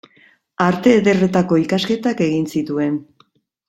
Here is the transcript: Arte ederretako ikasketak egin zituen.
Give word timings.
Arte 0.67 0.93
ederretako 1.01 1.61
ikasketak 1.67 2.27
egin 2.31 2.53
zituen. 2.57 3.01